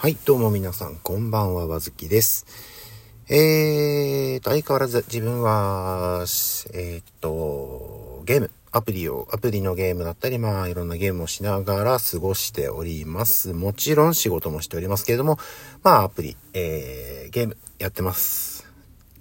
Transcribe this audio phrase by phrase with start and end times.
[0.00, 2.46] はい、どうも皆さん、こんばんは、わずきです。
[3.28, 6.24] えーと、相変わらず自分は、
[6.72, 13.52] えーと、ゲーム、アプリを、アプリのゲームだったり、まあ、いろんなゲームをしながら過ごしております。
[13.52, 15.38] もちろん仕事もしておりますけれども、
[15.82, 18.66] まあ、アプリ、えー、ゲームやってます。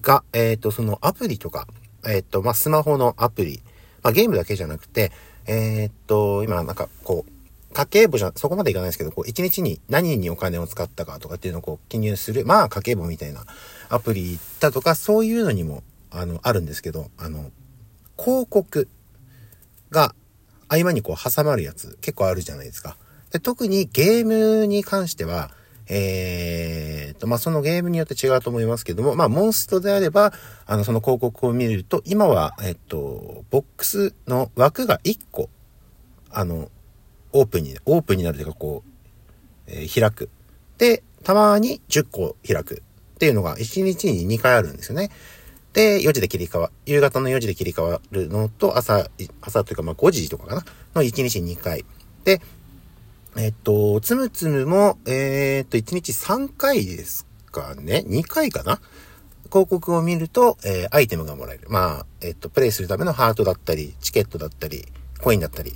[0.02, 1.68] が、えーと、そのアプリとか、
[2.06, 3.62] えーと、まあ、スマホのアプリ、
[4.02, 5.12] まあ、ゲームだけじゃなくて、
[5.46, 7.32] えーと、今なんかこう、
[7.74, 13.46] 家計簿じゃ、そこまでいかないですけど、こう、一日に何にお金を使ったかとかっていうのをこう、記入する、まあ、家計簿みたいな
[13.90, 17.52] アプリだとか、そういうのにも、あの、あるんですけど、あの、
[18.18, 18.88] 広告
[19.92, 20.16] が
[20.68, 22.98] 合間にこう、挟まるやつ、結構あるじゃないですか。
[23.32, 25.52] で特にゲームに関しては、
[25.88, 30.34] えーと、まあ、そのゲームによって違うと思いますけども、まあ、モンストであれば、
[30.68, 35.50] あの、その広告を見ると、今は、えっと、ボックスの枠が1個、
[36.30, 36.70] あの、
[37.32, 38.90] オープンに、オープンになるというか、こう、
[39.68, 40.30] えー開く。
[40.78, 42.82] で、たまに10個開く
[43.16, 45.10] っていうのが1日に2回あるんですよね。
[45.74, 49.10] で、4時で切り替わ、夕方の4時で切り替わるのと、朝、
[49.42, 51.86] 朝というか、まあ5時とかかなの1日2回。
[52.24, 52.42] で、
[53.38, 58.82] えっと、つむつむも、えーっと、1日3回ですかね ?2 回かな
[59.52, 61.68] 広告を見ると、えーアイテムがもらえる。
[61.70, 64.88] まあ、えっと、プレイするためのハートだったり、チケットだったり、
[65.20, 65.74] コインだったり、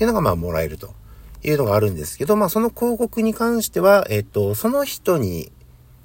[0.00, 0.94] っていうのがまあもらえると
[1.42, 5.52] いうのがあるんですけど、まあその広告に関しては、えっと、その人に、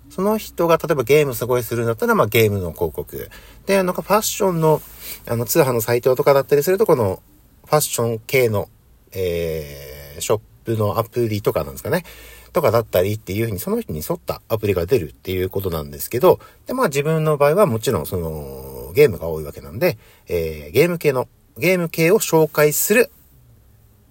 [0.09, 3.29] その人が例えばゲームすごいするんだったら、まあゲームの広告。
[3.65, 4.81] で、なんかファッションの、
[5.29, 7.23] あの通販のサイトとかだったりすると、この
[7.63, 8.67] ファッション系の、
[9.13, 12.03] えー、ショップのアプリとかなんですかね。
[12.51, 23.09] とかだったりっていう風にその人に沿ったアプリが出るっていうことなんですけど、で、まあ自分の場合はもちろんそのゲームが多いわけなんで、えー、ゲーム系の、ゲーム系を紹介する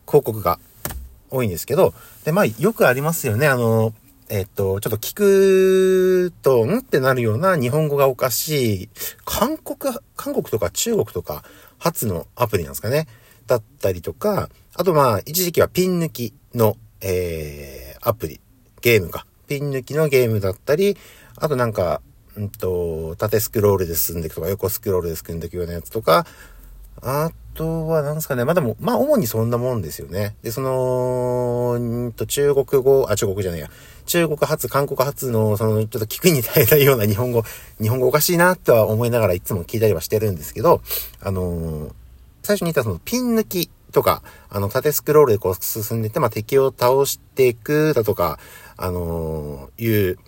[0.07, 0.59] 広告が
[1.31, 3.47] 多いんですけど、で、まあよくありますよね。
[3.47, 3.93] あの、
[4.29, 8.89] えっと、ちょっと聞くと、んってなるような日本語がおかしい、
[9.25, 11.45] 韓国、韓国とか中国とか
[11.79, 13.07] 初のアプリなんですかね。
[13.47, 18.41] だったりとか、あとまあ、一時期はピン抜きの、えー、アプリ、
[18.81, 19.27] ゲームか。
[19.47, 20.97] ピン抜きのゲームだったり、
[21.37, 22.01] あとなんか、
[22.37, 26.27] うんと、縦スクロールで進んでいくとか、横スクロールで進んでいくようなやつとか、
[27.03, 28.45] あとは、なんですかね。
[28.45, 30.37] まあ、でも、まあ、主にそんなもんですよね。
[30.43, 33.71] で、その、んと、中国語、あ、中国じゃないや。
[34.07, 37.43] 中国発、韓国発の、その、ちょっと聞くに耐えないような日本語、
[37.81, 40.83] 日本語おかしいなとは思いながらいつも聞いたりはしてるんですけど、
[41.21, 41.93] あのー
[42.47, 48.39] 最初に言ったそのピン抜きとか、あの、縦スクロールでこう進んでて、まあ、敵を倒していくだとか、
[48.77, 50.19] あのーいう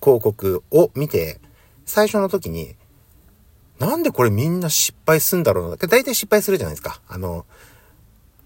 [0.00, 1.40] 広告を見て、
[1.84, 2.76] 最初の時に、
[3.78, 5.76] なんでこれみんな失敗すんだろうな。
[5.76, 7.00] 大体失敗するじゃないですか。
[7.08, 7.46] あの、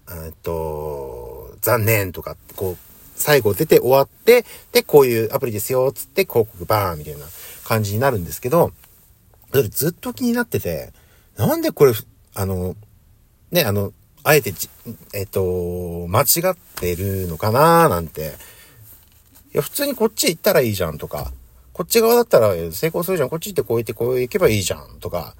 [0.09, 2.77] えっと、残念とか、こう、
[3.15, 7.25] 最後出て終わって、で、こういうアプリですよ、つって広告バーンみたいな
[7.63, 8.71] 感じになるんですけど、
[9.51, 10.93] それずっと気になってて、
[11.37, 11.93] なんでこれ、
[12.35, 12.75] あの、
[13.51, 13.93] ね、あの、
[14.23, 14.69] あえてじ、
[15.13, 18.33] えっと、間違ってるのかななんて。
[19.53, 21.31] いや、普通にこっち行ったらいいじゃんとか、
[21.73, 25.35] こっち側だったら成功するじゃん、こっち行ってこう行ってこう行けばいいじゃんとか、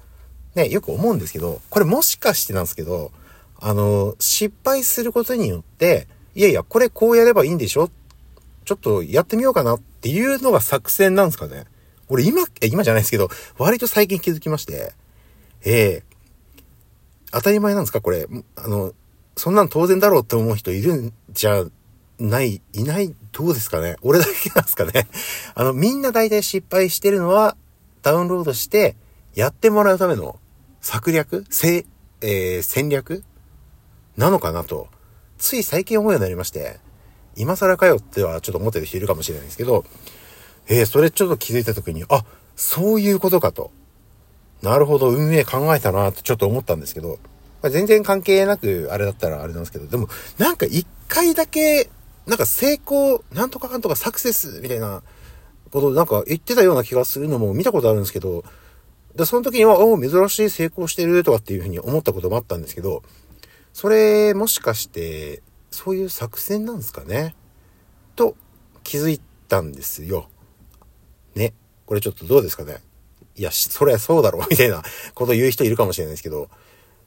[0.54, 3.12] ね、よく思うんですけど、これもしかしてなんですけど、
[3.60, 7.88] あの、失敗することによって、いやいや、これこうやればいいんでしょ？
[8.64, 11.64] ちょっとやってみようかなっていうのが作戦なんですかね。
[12.08, 14.92] 俺今、え、今じゃないですけど、割と最近気づきまして、
[15.64, 16.02] ええ。
[17.30, 18.00] 当たり前なんですか？
[18.00, 18.26] これ。
[18.56, 18.92] あの、
[19.36, 21.64] そんなん当然だろうって思う人いるんじゃ
[22.18, 23.96] ない、いない、どうですかね？
[24.02, 25.08] 俺だけなんですかね？
[25.54, 27.56] あの、みんな大体失敗してるのは、
[28.02, 28.96] ダウンロードして、
[29.34, 30.38] やってもらうための
[30.80, 31.44] 策略？
[31.50, 31.86] せ、
[32.20, 33.24] えー戦略？
[34.16, 34.88] なのかなと、
[35.38, 36.78] つい最近思うようになりまして、
[37.36, 39.84] 今更かよってはちょっと思ってる人いるかもしれないですけど、
[40.68, 43.72] えー、それちょっと気づいた時に、あ、そういうことかと。
[44.62, 47.18] なるほど、運営考えたなってちょっと思ったんですけど、
[47.60, 50.08] ま全然関係なくあれだったらあれなんですけど、でも
[50.38, 51.90] なんか一回だけ、
[52.26, 55.02] なんか成功、なんとかかんとかサクセスみたいな
[55.70, 58.44] ことなんか言ってたような気がするのも見たことあるんですけど、
[59.14, 63.02] で、その時には、お珍しい成功してるとかっていうふうに思ったこともあったんですけど、
[63.72, 67.34] それもしかして、そういう作戦なんですかね？
[68.16, 68.36] と
[68.82, 70.28] 気づいたんですよ。
[71.34, 71.52] ね。
[71.86, 72.78] これちょっとどうですかね？
[73.36, 74.82] いや、そりゃそうだろう、みたいな
[75.14, 76.48] こと言う人いるかもしれないですけど、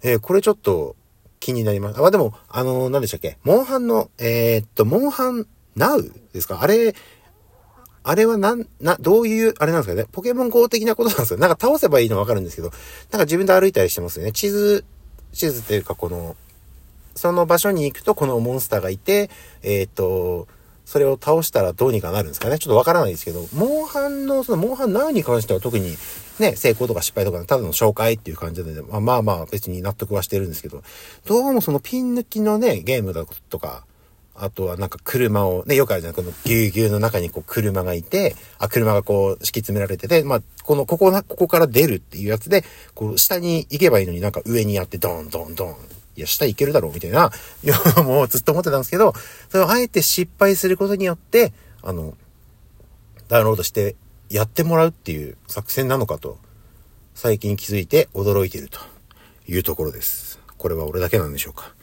[0.04, 0.96] えーこれちょっと
[1.40, 2.04] 気になります。
[2.04, 3.38] あ、でも、あのー何でしたっけ？
[3.44, 6.62] モンハンの、えーっと、モンハンナウですか？
[6.62, 6.96] あれ、
[8.04, 10.08] あれはなん、な、どういう、あれなんですかね？
[10.12, 11.40] ポケモン GO 的なことなんですよ。
[11.40, 12.70] なんか倒せばいいのわかるんですけど、
[13.12, 14.32] なんか自分で歩いたりしてますよね。
[14.32, 14.86] 地図、
[15.34, 16.36] 地図っていうかこの、
[17.16, 19.30] その場所に行くとこのモンスターがいて、
[19.62, 20.48] えっ、と、
[20.86, 22.60] それを倒したらどうにかなるんですかね？
[22.60, 25.96] ちょっとわからないですけど、モンハンの、そのモンハンナウに関しては特に
[26.40, 30.84] ね、成功とか失敗とか、ただの紹介っていう感じで、まあまあまあ別に納得はしてるんですけど、
[31.26, 33.86] どうもそのピン抜きのね、ゲームだとか、
[34.40, 42.64] あとはなんか車を、ね、よくあるじゃん、このぎゅうぎゅうの中にこう車がいて、あ、車がこう敷き詰められてて、まあ、この、ここな、ここから出るっていうやつで、
[42.94, 45.76] こう下に行けばいいのになんか上にやってドンドンドン。
[46.16, 47.32] いや、下行けるだろうみたいな、
[47.64, 49.14] いや、もうずっと思ってたんですけど、
[49.50, 51.52] それをあえて失敗することによって、
[51.82, 52.16] あの、
[53.28, 53.96] ダウンロードして
[54.30, 56.38] やってもらうっていう作戦なのかと、
[57.14, 58.80] 最近気づいて驚いていると
[59.48, 60.40] いうところです。
[60.58, 61.74] これは俺だけなんでしょうか。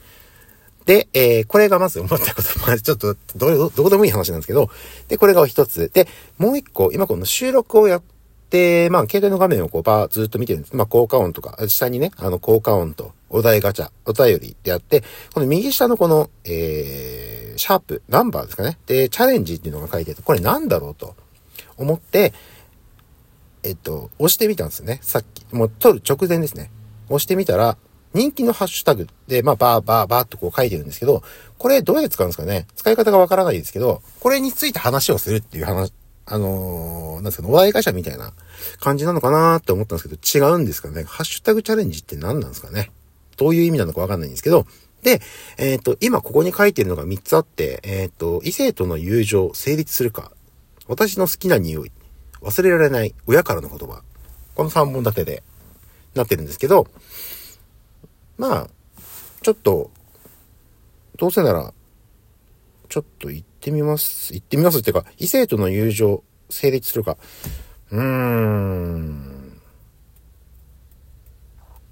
[0.87, 4.69] で、えー、これがまず思ったこと、まあちょっとどう、どうでもいい話なんですけど、
[5.09, 5.91] で、これが一つ。
[5.93, 6.07] で、
[6.39, 8.03] もう一個、今この収録をやっ
[8.51, 10.77] て、まあ携帯の画面をこうバーずっと見てるんです。
[10.77, 15.03] まあ効果音とか、下にね、あの効果音とお題ガチャ、お便りであって、
[15.33, 18.79] この右下のこの、えー、シャープ、ナンバーですかね。
[18.87, 21.17] で、チャレンジっていうのが書いてて、これなんだろうと
[21.77, 22.33] 思って、
[23.63, 24.99] えっと、押してみたんですね。
[25.03, 25.45] さっき。
[25.55, 26.71] もう撮る直前ですね。
[27.09, 27.77] 押してみたら、
[28.13, 31.23] 人気のハッシュタグで、まあ、バーバーバーっとこう書いてるんですけど、
[31.59, 35.93] これどうやって使うんですかね使い方がわからないですけど、これについて話をするっていう話、
[36.27, 38.33] あのー、なんですかね、お題会社みたいな
[38.79, 42.93] 感じなのかなって思ったんですけど、違うんですかねハッシュタグチャレンジって何なんですかね
[43.37, 44.67] どういう意味なのかわかんないんですけど、
[45.03, 45.21] で、
[45.59, 50.33] えっ、ー、と、今ここに書いてるのが3つあって、えっ、ー、と、異性との友情、成立するか、
[50.87, 51.93] 私の好きな匂い、
[52.43, 54.03] 忘れられない親からの言葉。
[54.55, 55.43] この3本立てで
[56.15, 56.87] なってるんですけど、
[58.37, 58.69] まあ、
[59.43, 59.91] ちょっと、
[61.17, 61.73] どうせなら、
[62.89, 64.35] ちょっと行ってみます。
[64.35, 67.17] 行ってみますっていうか、異性との友情、成立するか。
[67.91, 69.61] うーん。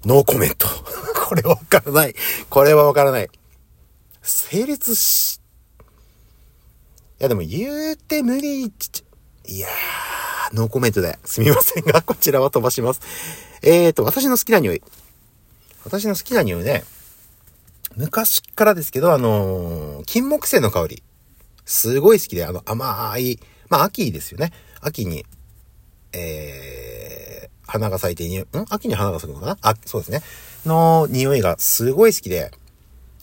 [0.05, 0.67] ノーコメント。
[1.27, 2.15] これはわからない。
[2.49, 3.29] これはわからない。
[4.21, 5.41] 成立し、
[7.23, 8.69] やでも言うて無理、い
[9.59, 11.17] やー、ノーコメントで。
[11.23, 12.99] すみませんが、 こちらは飛ばします。
[13.61, 14.83] えーと、私の好きな匂い。
[15.85, 16.83] 私の好きな匂いね、
[17.95, 21.03] 昔からですけど、あのー、金木犀の香り。
[21.65, 24.51] すごい好きで、あの、甘い、まあ、秋ですよね。
[24.81, 25.25] 秋に、
[26.11, 28.47] えー、花が咲いて、ん？
[28.69, 29.57] 秋に花が咲くのかな？
[29.61, 30.21] あ、そうですね。
[30.65, 32.51] の匂いがすごい好きで、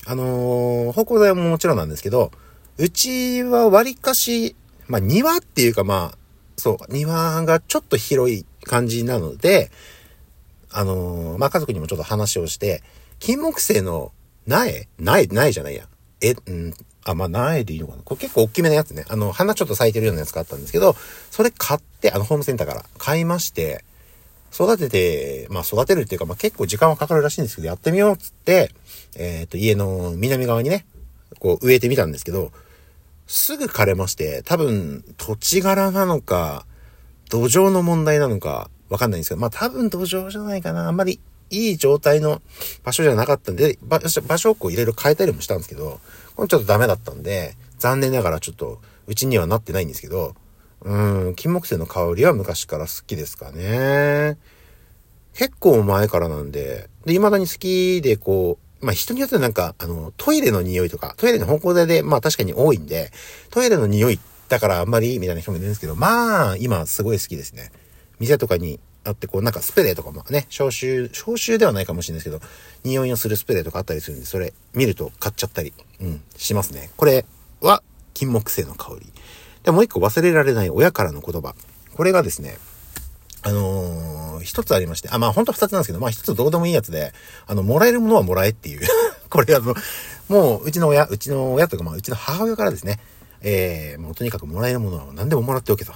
[0.06, 2.32] あのー、方向剤ももちろんなんですけど、
[2.80, 4.56] うちは割かし、
[4.88, 6.18] まあ、庭っていうかまあ、
[6.56, 9.70] そう、庭がちょっと広い感じなので、
[10.72, 12.82] あのー、まあ、家族にもちょっと話をして、
[13.18, 14.12] 金木犀の
[14.46, 14.88] 苗？
[14.98, 15.88] 苗苗じゃないや。
[16.22, 16.74] え、うん、
[17.04, 18.02] あ、まあ、苗でいいのかな？
[18.02, 19.04] これ結構大きめなやつね。
[19.10, 20.96] あの、花ちょっと咲いてるようなやつがあったんですけど、
[21.30, 23.84] それ買って、あの、ホームセンターから買いまして、
[24.54, 28.70] 育てて、まあ、育てるっていうか、まあ、結構時間はかかるらしいんですけど、やってみようっつって、
[29.16, 30.86] えっ、ー、と、家の南側にね、
[31.40, 32.52] こう植えてみたんですけど、
[33.30, 36.66] すぐ枯れまして、多分、土地柄なのか、
[37.28, 40.88] 土壌の問題なのか、わかんないんですけど、まあ多分土壌じゃないかな。
[40.88, 42.42] あんまりいい状態の
[42.82, 44.00] 場所じゃなかったんで、場
[44.36, 46.00] 所をこういろいろ変えたりもしたんですけど、
[46.34, 50.34] これちょっとダメだったんで、残念ながらちょっとうちにはなってないんですけど、
[50.80, 50.92] う
[51.28, 54.38] ん、金木犀の香りは昔から好きですかね。
[55.34, 63.12] 結構前からなんで、で、未だに好きでこう、まあ人によってはなんか、あの、トイレの匂いとか、トイレの方向剤で、まあ確かに多いんで、
[63.50, 64.18] トイレの匂い
[64.50, 67.70] だからあんまりみたいな人もいるんですけど、まあ、今すごい好きですね。
[68.18, 72.44] 店とかにあって、こうなんかスプレーとかもね、消臭、消臭ではないかもしれないですけど、
[72.82, 76.90] 匂いのするスプレーとかあったりするんで、それ見ると買っちゃったり、うん、しますね。
[76.96, 77.24] これ
[77.60, 77.82] は
[78.12, 79.12] 金木犀の香り。
[79.62, 81.54] で、もう一個忘れられない親からの言葉。
[81.94, 82.58] これがですね、
[83.42, 87.12] あのー、一つありまして、あ、まあ本当二つなんですけど、まあ一つどうでもいいやつで、
[87.46, 88.86] あの、もらえるものはもらえっていう。
[89.30, 89.74] これあの、
[90.28, 92.98] もううちの親、うちの親とかまあうちの母親からですね、
[93.40, 95.92] えー、もうとにかくもらえるものは何でももらっておけと。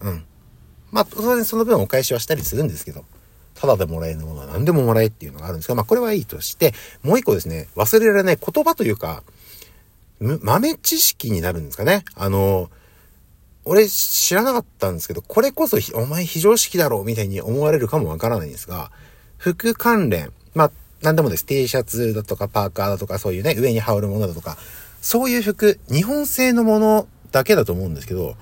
[0.00, 0.24] うん。
[0.90, 3.04] まあ、当然その分お返しはしたりするんですけど、
[3.54, 9.22] ただでもらえるものは何でももらえっていうのがあるんですが、まあこれはいいとして、もう一個ですね、忘れられない言葉というか、
[10.20, 12.04] 豆知識になるんですかね。
[12.14, 12.70] あの、
[13.68, 18.90] 俺知らなかったんですけど、これこそお前非常識だろうみたいに思われるかもわからないんですが、
[19.36, 20.70] 服関連、まあ、
[21.02, 21.44] 何でもです。
[21.44, 24.56] T シャツだとかパーカーだとかそういうね、上に羽織るものだとか、
[25.02, 28.36] そういう服、日本製のものだけだと思うんですけど、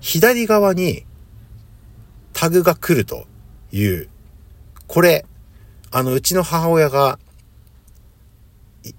[0.00, 1.04] 左側に
[2.32, 3.26] タグが来ると
[3.72, 4.08] いう、
[4.86, 5.26] これ、
[5.90, 7.18] あの、うちの母親が、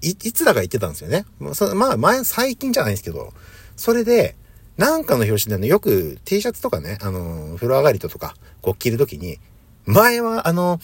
[0.02, 1.24] い、いつだか言ってたんですよね。
[1.38, 3.32] まあ、前、最近じゃないですけど、
[3.76, 4.36] それで、
[4.76, 9.38] なんかの表紙でね、よく T シャツとかね、あの、風呂上がりとか、こう着るときに、
[9.86, 10.80] 前は、あの、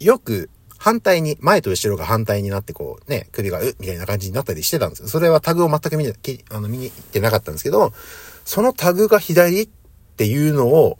[0.00, 5.08] よく反対に、前と後ろが反対になってこうね、首がうみたいな感じになったりしてたんですよ。
[5.08, 6.12] それはタグを全く見に、
[6.50, 7.92] あの見に行ってなかったんですけど、
[8.44, 9.68] そのタグが左っ
[10.16, 10.98] ていうのを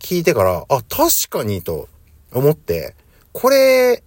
[0.00, 1.88] 聞いてから、あ、確かにと
[2.32, 2.96] 思って、
[3.32, 4.02] これ、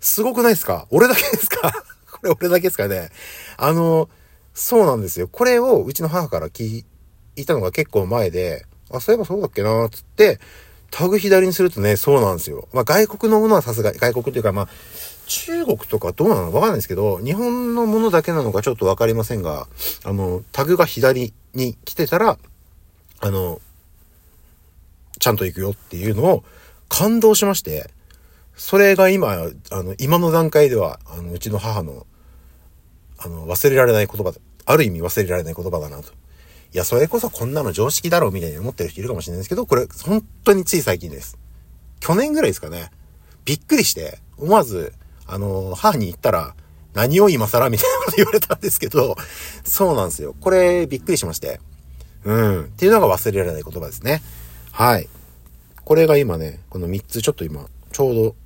[0.00, 0.86] すごくないですか？
[0.90, 1.72] 俺だけですか？
[2.12, 3.10] これ俺だけですかね？
[3.56, 4.08] あの、
[4.54, 5.28] そうなんですよ。
[5.28, 6.84] これをうちの母から聞
[7.36, 10.40] いたのが結構前で、あ、そういえばそうだっけなつって、
[10.90, 12.68] タグ左にするとね、そうなんですよ。
[12.72, 14.68] まあ外国のものはさすが、外国というかまあ、
[15.26, 19.68] 中国とかどうなのわかんないですけど、日本のものだけなのかちょっとわかりませんが、
[20.04, 22.36] あの、タグが左に来てたら、
[23.20, 23.60] あの、
[25.20, 26.44] ちゃんと行くよっていうのを
[26.88, 27.90] 感動しまして、
[28.56, 29.32] それが今、
[29.70, 32.06] あの、今の段階では、あの、うちの母の、
[33.22, 34.32] あの、忘れられない言葉、
[34.64, 36.12] ある意味忘れられない言葉だなと。
[36.72, 41.38] いや、それこそこんなの常識だろうみたいに思ってる人いるかもしれないですけど、これ本当につい最近です。
[42.00, 42.90] 去年ぐらいですかね。
[43.44, 44.94] びっくりして、思わず、
[45.26, 46.54] あの、母に言ったら、
[46.94, 49.16] 何を今更みたいなこと言われたんですけど、
[49.64, 50.34] そうなんですよ。
[50.40, 51.60] これ、びっくりしまして。
[52.24, 52.64] うん。
[52.64, 54.22] っていうのが忘れられない言葉ですね。
[54.72, 55.08] はい。
[55.84, 58.36] これが今ね、この3つちょっと今、ちょうど、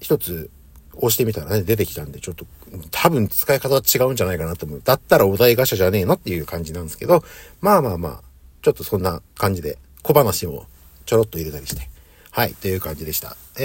[0.00, 0.50] 1つ
[0.96, 2.46] 押してみたらね、出てきたんで、ちょっと、
[2.90, 4.82] 多分使い方は違うんじゃないかなと思う。
[4.84, 7.24] だったらお題ガシャじゃねえのっていう感じなんですけど、
[7.60, 8.22] まあまあまあ、
[8.62, 10.66] ちょっとそんな感じで、小話を
[11.06, 11.88] ちょろっと入れたりして。
[12.32, 13.36] はい、という感じでした。
[13.58, 13.64] え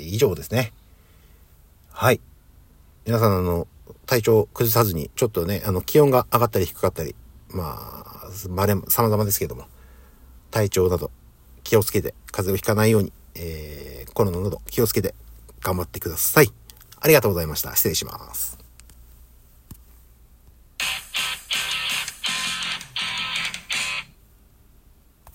[0.00, 0.72] ー、以上ですね。
[1.92, 2.20] はい。
[3.06, 3.68] 皆さん、あの、
[4.06, 7.14] 体調崩さずに、ちょっとね、あの、気温が上がったり低かったり、
[7.50, 9.66] まあ、まれ、様々ですけども、
[10.50, 11.12] 体調など
[11.62, 15.14] 気をつけて、風邪をひかないように、えーコロナなど気をつけて
[15.60, 16.52] 頑張ってください。
[17.00, 17.74] ありがとうございました。
[17.74, 18.59] 失礼します。